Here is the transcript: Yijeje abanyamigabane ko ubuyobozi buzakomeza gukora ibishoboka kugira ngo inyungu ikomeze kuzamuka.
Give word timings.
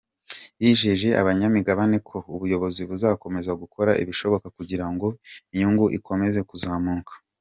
Yijeje 0.63 1.09
abanyamigabane 1.21 1.97
ko 2.07 2.17
ubuyobozi 2.33 2.81
buzakomeza 2.89 3.51
gukora 3.61 3.91
ibishoboka 4.03 4.47
kugira 4.57 4.85
ngo 4.93 5.07
inyungu 5.53 5.85
ikomeze 5.97 6.41
kuzamuka. 6.49 7.13